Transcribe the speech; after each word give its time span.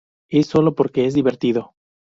Es 0.29 0.47
solo 0.47 0.73
porque 0.73 1.05
es 1.05 1.13
divertido. 1.13 1.75